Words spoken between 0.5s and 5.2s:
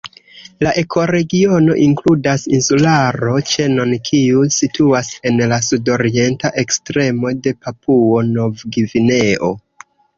La ekoregiono inkludas insularo-ĉenon kiu situas